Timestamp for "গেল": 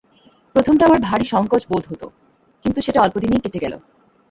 3.59-3.73